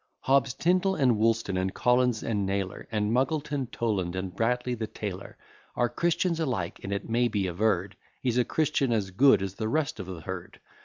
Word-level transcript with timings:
Hobbes, 0.21 0.55
Tindal, 0.55 0.95
and 0.95 1.15
Woolston, 1.19 1.57
and 1.57 1.75
Collins, 1.75 2.23
and 2.23 2.43
Nayler, 2.49 2.87
And 2.91 3.11
Muggleton, 3.13 3.67
Toland, 3.69 4.15
and 4.15 4.35
Bradley 4.35 4.73
the 4.73 4.87
tailor, 4.87 5.37
Are 5.75 5.89
Christians 5.89 6.39
alike; 6.39 6.79
and 6.81 6.91
it 6.91 7.07
may 7.07 7.27
be 7.27 7.43
averr'd, 7.43 7.95
He's 8.19 8.39
a 8.39 8.43
Christian 8.43 8.91
as 8.91 9.11
good 9.11 9.43
as 9.43 9.53
the 9.53 9.69
rest 9.69 9.99
of 9.99 10.07
the 10.07 10.21
herd. 10.21 10.59